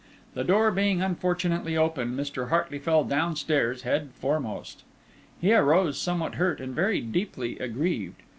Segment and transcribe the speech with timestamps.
[0.33, 2.49] The door being unfortunately open, Mr.
[2.49, 4.81] Hartley fell downstairs head foremost.
[5.39, 8.23] He arose somewhat hurt and very deeply aggrieved.